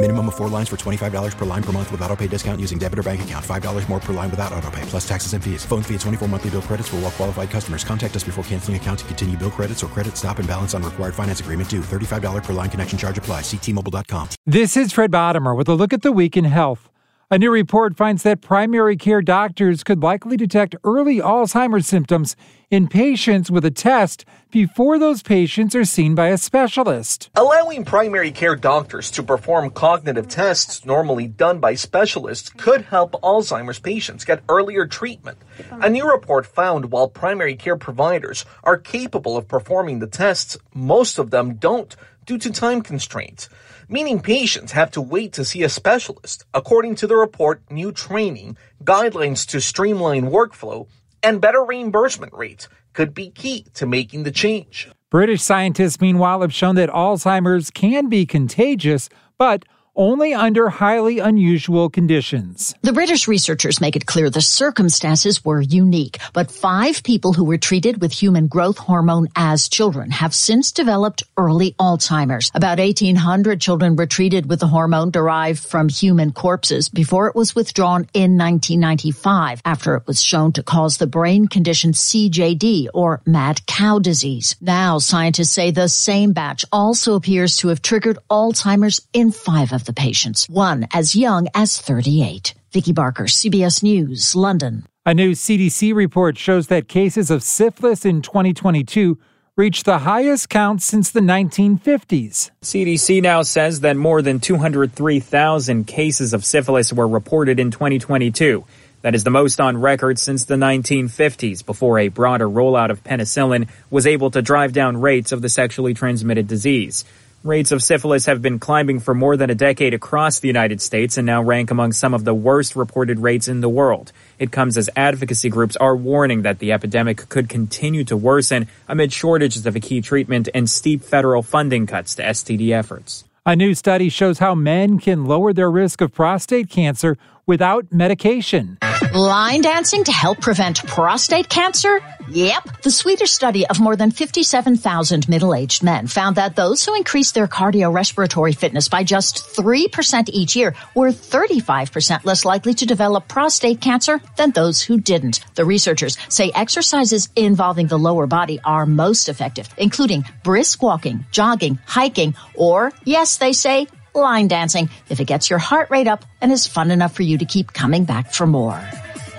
Minimum 0.00 0.28
of 0.28 0.36
four 0.36 0.48
lines 0.48 0.68
for 0.68 0.76
$25 0.76 1.36
per 1.36 1.44
line 1.44 1.62
per 1.62 1.72
month 1.72 1.90
with 1.90 2.00
auto 2.02 2.14
pay 2.14 2.28
discount 2.28 2.60
using 2.60 2.78
debit 2.78 3.00
or 3.00 3.02
bank 3.02 3.22
account. 3.22 3.44
$5 3.44 3.88
more 3.88 3.98
per 3.98 4.12
line 4.12 4.30
without 4.30 4.52
auto 4.52 4.70
pay, 4.70 4.82
plus 4.82 5.06
taxes 5.06 5.32
and 5.32 5.42
fees. 5.42 5.64
Phone 5.64 5.82
fee 5.82 5.94
at 5.96 6.00
24 6.02 6.28
monthly 6.28 6.50
bill 6.50 6.62
credits 6.62 6.88
for 6.88 6.98
all 6.98 7.10
qualified 7.10 7.50
customers. 7.50 7.82
Contact 7.82 8.14
us 8.14 8.22
before 8.22 8.44
canceling 8.44 8.76
account 8.76 9.00
to 9.00 9.04
continue 9.06 9.36
bill 9.36 9.50
credits 9.50 9.82
or 9.82 9.88
credit 9.88 10.16
stop 10.16 10.38
and 10.38 10.46
balance 10.46 10.72
on 10.72 10.84
required 10.84 11.16
finance 11.16 11.40
agreement 11.40 11.68
due. 11.68 11.80
$35 11.80 12.44
per 12.44 12.52
line 12.52 12.70
connection 12.70 12.96
charge 12.96 13.18
apply. 13.18 13.40
Ctmobile.com. 13.40 14.28
This 14.46 14.76
is 14.76 14.92
Fred 14.92 15.10
Bodimer 15.10 15.56
with 15.56 15.68
a 15.68 15.74
look 15.74 15.92
at 15.92 16.02
the 16.02 16.12
week 16.12 16.36
in 16.36 16.44
health. 16.44 16.88
A 17.28 17.36
new 17.36 17.50
report 17.50 17.96
finds 17.96 18.22
that 18.22 18.40
primary 18.40 18.96
care 18.96 19.20
doctors 19.20 19.82
could 19.82 20.00
likely 20.00 20.36
detect 20.36 20.76
early 20.84 21.16
Alzheimer's 21.16 21.88
symptoms 21.88 22.36
in 22.70 22.86
patients 22.86 23.50
with 23.50 23.64
a 23.64 23.70
test 23.72 24.24
before 24.50 24.98
those 24.98 25.22
patients 25.22 25.74
are 25.74 25.84
seen 25.84 26.14
by 26.14 26.28
a 26.28 26.38
specialist. 26.38 27.30
Allowing 27.34 27.84
primary 27.84 28.30
care 28.30 28.56
doctors 28.56 29.10
to 29.12 29.22
perform 29.22 29.70
cognitive 29.70 30.28
tests 30.28 30.84
normally 30.84 31.26
done 31.26 31.60
by 31.60 31.74
specialists 31.74 32.48
could 32.48 32.82
help 32.82 33.12
Alzheimer's 33.22 33.78
patients 33.78 34.24
get 34.24 34.42
earlier 34.48 34.86
treatment. 34.86 35.38
A 35.70 35.90
new 35.90 36.10
report 36.10 36.46
found 36.46 36.90
while 36.90 37.08
primary 37.08 37.56
care 37.56 37.76
providers 37.76 38.44
are 38.64 38.78
capable 38.78 39.36
of 39.36 39.48
performing 39.48 39.98
the 39.98 40.06
tests, 40.06 40.56
most 40.74 41.18
of 41.18 41.30
them 41.30 41.54
don't 41.54 41.94
due 42.24 42.38
to 42.38 42.50
time 42.50 42.82
constraints 42.82 43.48
meaning 43.88 44.20
patients 44.20 44.72
have 44.72 44.90
to 44.90 45.00
wait 45.00 45.32
to 45.32 45.44
see 45.44 45.62
a 45.62 45.68
specialist. 45.68 46.44
According 46.52 46.96
to 46.96 47.06
the 47.06 47.16
report, 47.16 47.62
new 47.70 47.90
training, 47.90 48.56
guidelines 48.84 49.46
to 49.48 49.60
streamline 49.60 50.24
workflow, 50.24 50.86
and 51.28 51.42
better 51.42 51.62
reimbursement 51.62 52.32
rates 52.32 52.70
could 52.94 53.12
be 53.12 53.28
key 53.28 53.66
to 53.74 53.84
making 53.84 54.22
the 54.22 54.30
change. 54.30 54.88
British 55.10 55.42
scientists, 55.42 56.00
meanwhile, 56.00 56.40
have 56.40 56.54
shown 56.54 56.74
that 56.76 56.88
Alzheimer's 56.88 57.70
can 57.70 58.08
be 58.08 58.24
contagious, 58.24 59.10
but 59.36 59.66
only 59.98 60.32
under 60.32 60.68
highly 60.68 61.18
unusual 61.18 61.90
conditions. 61.90 62.74
The 62.82 62.92
British 62.92 63.26
researchers 63.26 63.80
make 63.80 63.96
it 63.96 64.06
clear 64.06 64.30
the 64.30 64.40
circumstances 64.40 65.44
were 65.44 65.60
unique, 65.60 66.18
but 66.32 66.52
five 66.52 67.02
people 67.02 67.32
who 67.32 67.44
were 67.44 67.58
treated 67.58 68.00
with 68.00 68.12
human 68.12 68.46
growth 68.46 68.78
hormone 68.78 69.26
as 69.34 69.68
children 69.68 70.12
have 70.12 70.32
since 70.32 70.70
developed 70.70 71.24
early 71.36 71.72
Alzheimer's. 71.72 72.52
About 72.54 72.78
1800 72.78 73.60
children 73.60 73.96
were 73.96 74.06
treated 74.06 74.48
with 74.48 74.60
the 74.60 74.68
hormone 74.68 75.10
derived 75.10 75.58
from 75.58 75.88
human 75.88 76.30
corpses 76.30 76.88
before 76.88 77.26
it 77.26 77.34
was 77.34 77.56
withdrawn 77.56 78.06
in 78.14 78.38
1995 78.38 79.62
after 79.64 79.96
it 79.96 80.06
was 80.06 80.22
shown 80.22 80.52
to 80.52 80.62
cause 80.62 80.98
the 80.98 81.08
brain 81.08 81.48
condition 81.48 81.90
CJD 81.90 82.88
or 82.94 83.20
mad 83.26 83.66
cow 83.66 83.98
disease. 83.98 84.54
Now 84.60 84.98
scientists 84.98 85.50
say 85.50 85.72
the 85.72 85.88
same 85.88 86.32
batch 86.32 86.64
also 86.70 87.16
appears 87.16 87.56
to 87.58 87.68
have 87.68 87.82
triggered 87.82 88.18
Alzheimer's 88.30 89.00
in 89.12 89.32
five 89.32 89.72
of 89.72 89.87
the 89.88 89.92
patients, 89.92 90.48
one 90.48 90.86
as 90.92 91.16
young 91.16 91.48
as 91.54 91.80
38. 91.80 92.54
Vicki 92.72 92.92
Barker, 92.92 93.24
CBS 93.24 93.82
News, 93.82 94.36
London. 94.36 94.86
A 95.04 95.14
new 95.14 95.32
CDC 95.32 95.94
report 95.94 96.38
shows 96.38 96.68
that 96.68 96.86
cases 96.86 97.30
of 97.30 97.42
syphilis 97.42 98.04
in 98.04 98.22
2022 98.22 99.18
reached 99.56 99.86
the 99.86 99.98
highest 99.98 100.50
count 100.50 100.82
since 100.82 101.10
the 101.10 101.20
1950s. 101.20 102.50
CDC 102.62 103.20
now 103.22 103.42
says 103.42 103.80
that 103.80 103.96
more 103.96 104.22
than 104.22 104.38
203,000 104.38 105.84
cases 105.84 106.32
of 106.32 106.44
syphilis 106.44 106.92
were 106.92 107.08
reported 107.08 107.58
in 107.58 107.72
2022. 107.72 108.64
That 109.02 109.14
is 109.14 109.24
the 109.24 109.30
most 109.30 109.60
on 109.60 109.78
record 109.78 110.18
since 110.18 110.44
the 110.44 110.56
1950s, 110.56 111.64
before 111.64 111.98
a 111.98 112.08
broader 112.08 112.48
rollout 112.48 112.90
of 112.90 113.02
penicillin 113.02 113.68
was 113.90 114.06
able 114.06 114.30
to 114.32 114.42
drive 114.42 114.72
down 114.72 115.00
rates 115.00 115.32
of 115.32 115.40
the 115.40 115.48
sexually 115.48 115.94
transmitted 115.94 116.46
disease. 116.46 117.04
Rates 117.48 117.72
of 117.72 117.82
syphilis 117.82 118.26
have 118.26 118.42
been 118.42 118.58
climbing 118.58 119.00
for 119.00 119.14
more 119.14 119.34
than 119.34 119.48
a 119.48 119.54
decade 119.54 119.94
across 119.94 120.38
the 120.38 120.48
United 120.48 120.82
States 120.82 121.16
and 121.16 121.24
now 121.24 121.42
rank 121.42 121.70
among 121.70 121.92
some 121.92 122.12
of 122.12 122.22
the 122.26 122.34
worst 122.34 122.76
reported 122.76 123.20
rates 123.20 123.48
in 123.48 123.62
the 123.62 123.70
world. 123.70 124.12
It 124.38 124.52
comes 124.52 124.76
as 124.76 124.90
advocacy 124.94 125.48
groups 125.48 125.74
are 125.74 125.96
warning 125.96 126.42
that 126.42 126.58
the 126.58 126.72
epidemic 126.72 127.26
could 127.30 127.48
continue 127.48 128.04
to 128.04 128.18
worsen 128.18 128.68
amid 128.86 129.14
shortages 129.14 129.64
of 129.64 129.74
a 129.76 129.80
key 129.80 130.02
treatment 130.02 130.50
and 130.52 130.68
steep 130.68 131.02
federal 131.02 131.42
funding 131.42 131.86
cuts 131.86 132.16
to 132.16 132.22
STD 132.22 132.72
efforts. 132.72 133.24
A 133.46 133.56
new 133.56 133.72
study 133.72 134.10
shows 134.10 134.40
how 134.40 134.54
men 134.54 134.98
can 134.98 135.24
lower 135.24 135.54
their 135.54 135.70
risk 135.70 136.02
of 136.02 136.12
prostate 136.12 136.68
cancer 136.68 137.16
without 137.48 137.92
medication. 137.92 138.78
Line 139.14 139.62
dancing 139.62 140.04
to 140.04 140.12
help 140.12 140.40
prevent 140.40 140.86
prostate 140.86 141.48
cancer? 141.48 142.00
Yep. 142.30 142.82
The 142.82 142.90
Swedish 142.90 143.32
study 143.32 143.66
of 143.66 143.80
more 143.80 143.96
than 143.96 144.10
57,000 144.10 145.28
middle-aged 145.30 145.82
men 145.82 146.06
found 146.08 146.36
that 146.36 146.56
those 146.56 146.84
who 146.84 146.94
increased 146.94 147.34
their 147.34 147.46
cardiorespiratory 147.46 148.54
fitness 148.54 148.88
by 148.88 149.02
just 149.02 149.36
3% 149.56 150.28
each 150.28 150.54
year 150.54 150.74
were 150.94 151.08
35% 151.08 152.26
less 152.26 152.44
likely 152.44 152.74
to 152.74 152.84
develop 152.84 153.28
prostate 153.28 153.80
cancer 153.80 154.20
than 154.36 154.50
those 154.50 154.82
who 154.82 155.00
didn't. 155.00 155.40
The 155.54 155.64
researchers 155.64 156.18
say 156.28 156.52
exercises 156.54 157.30
involving 157.34 157.86
the 157.86 157.98
lower 157.98 158.26
body 158.26 158.60
are 158.62 158.84
most 158.84 159.30
effective, 159.30 159.70
including 159.78 160.24
brisk 160.44 160.82
walking, 160.82 161.24
jogging, 161.30 161.78
hiking, 161.86 162.34
or, 162.54 162.92
yes, 163.04 163.38
they 163.38 163.54
say, 163.54 163.86
line 164.14 164.48
dancing 164.48 164.90
if 165.08 165.20
it 165.20 165.26
gets 165.26 165.50
your 165.50 165.58
heart 165.58 165.90
rate 165.90 166.08
up 166.08 166.24
and 166.40 166.52
is 166.52 166.66
fun 166.66 166.90
enough 166.90 167.14
for 167.14 167.22
you 167.22 167.38
to 167.38 167.44
keep 167.44 167.72
coming 167.72 168.04
back 168.04 168.32
for 168.32 168.46
more. 168.46 168.80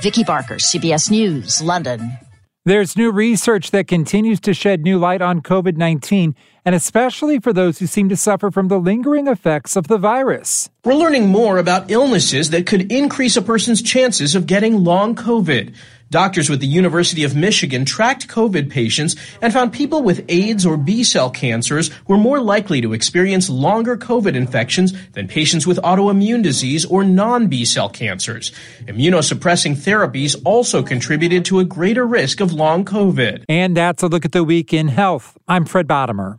Vicki 0.00 0.24
Barker, 0.24 0.56
CBS 0.56 1.10
News, 1.10 1.62
London. 1.62 2.18
There's 2.66 2.96
new 2.96 3.12
research 3.12 3.72
that 3.72 3.88
continues 3.88 4.40
to 4.40 4.54
shed 4.54 4.80
new 4.80 4.98
light 4.98 5.20
on 5.20 5.42
COVID 5.42 5.76
19, 5.76 6.34
and 6.64 6.74
especially 6.74 7.38
for 7.38 7.52
those 7.52 7.78
who 7.78 7.86
seem 7.86 8.08
to 8.08 8.16
suffer 8.16 8.50
from 8.50 8.68
the 8.68 8.78
lingering 8.78 9.26
effects 9.26 9.76
of 9.76 9.86
the 9.86 9.98
virus. 9.98 10.70
We're 10.82 10.94
learning 10.94 11.28
more 11.28 11.58
about 11.58 11.90
illnesses 11.90 12.48
that 12.50 12.66
could 12.66 12.90
increase 12.90 13.36
a 13.36 13.42
person's 13.42 13.82
chances 13.82 14.34
of 14.34 14.46
getting 14.46 14.82
long 14.82 15.14
COVID. 15.14 15.74
Doctors 16.14 16.48
with 16.48 16.60
the 16.60 16.68
University 16.68 17.24
of 17.24 17.34
Michigan 17.34 17.84
tracked 17.84 18.28
COVID 18.28 18.70
patients 18.70 19.16
and 19.42 19.52
found 19.52 19.72
people 19.72 20.00
with 20.00 20.24
AIDS 20.28 20.64
or 20.64 20.76
B 20.76 21.02
cell 21.02 21.28
cancers 21.28 21.90
were 22.06 22.16
more 22.16 22.40
likely 22.40 22.80
to 22.82 22.92
experience 22.92 23.50
longer 23.50 23.96
COVID 23.96 24.36
infections 24.36 24.92
than 25.14 25.26
patients 25.26 25.66
with 25.66 25.76
autoimmune 25.78 26.40
disease 26.40 26.84
or 26.84 27.02
non 27.02 27.48
B 27.48 27.64
cell 27.64 27.88
cancers. 27.88 28.52
Immunosuppressing 28.86 29.74
therapies 29.74 30.40
also 30.44 30.84
contributed 30.84 31.44
to 31.46 31.58
a 31.58 31.64
greater 31.64 32.06
risk 32.06 32.38
of 32.38 32.52
long 32.52 32.84
COVID. 32.84 33.42
And 33.48 33.76
that's 33.76 34.04
a 34.04 34.06
look 34.06 34.24
at 34.24 34.30
the 34.30 34.44
week 34.44 34.72
in 34.72 34.86
health. 34.86 35.36
I'm 35.48 35.64
Fred 35.64 35.88
Bodimer. 35.88 36.38